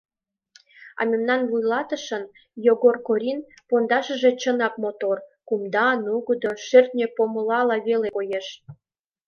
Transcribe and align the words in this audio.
А 0.99 1.01
мемнан 1.09 1.41
вуйлатышын, 1.49 2.23
Йогор 2.65 2.95
Корин, 3.07 3.39
пондашыже 3.67 4.31
чынак 4.41 4.73
мотор: 4.83 5.17
кумда, 5.47 5.87
нугыдо, 6.05 6.51
шӧртньӧ 6.65 7.07
помылала 7.17 7.77
веле 7.87 8.07
коеш. 8.15 8.47